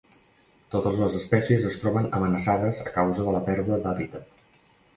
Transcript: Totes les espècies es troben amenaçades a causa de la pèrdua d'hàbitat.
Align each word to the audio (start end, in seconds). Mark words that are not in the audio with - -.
Totes 0.75 0.95
les 1.01 1.17
espècies 1.19 1.67
es 1.73 1.77
troben 1.83 2.09
amenaçades 2.21 2.81
a 2.89 2.89
causa 2.99 3.29
de 3.29 3.37
la 3.39 3.45
pèrdua 3.51 3.81
d'hàbitat. 3.85 4.61